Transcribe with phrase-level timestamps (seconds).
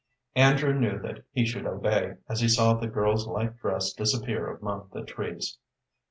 [0.33, 4.89] Andrew knew that he should obey, as he saw the girl's light dress disappear among
[4.91, 5.59] the trees.